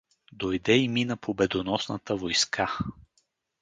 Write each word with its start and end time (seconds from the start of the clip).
Дойде 0.33 0.77
и 0.77 0.87
мина 0.87 1.17
победоносната 1.17 2.15
войска. 2.15 2.77